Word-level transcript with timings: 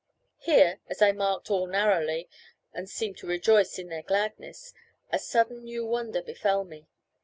Here, 0.39 0.79
as 0.87 0.99
I 1.03 1.11
marked 1.11 1.51
all 1.51 1.67
narrowly, 1.67 2.27
and 2.73 2.89
seemed 2.89 3.17
to 3.17 3.27
rejoice 3.27 3.77
in 3.77 3.89
their 3.89 4.01
gladness, 4.01 4.73
a 5.11 5.19
sudden 5.19 5.63
new 5.63 5.85
wonder 5.85 6.23
befell 6.23 6.63
me. 6.63 6.87